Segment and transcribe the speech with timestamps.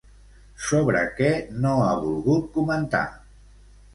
[0.67, 1.27] Sobre què
[1.65, 3.05] no ha volgut comentar?